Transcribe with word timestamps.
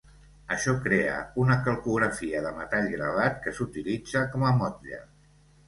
Això 0.53 0.71
crea 0.85 1.17
una 1.43 1.57
calcografia 1.67 2.41
de 2.47 2.55
metall 2.63 2.89
gravat, 2.95 3.39
que 3.47 3.55
s'utilitza 3.61 4.27
com 4.35 4.51
a 4.51 4.59
motlle. 4.65 5.07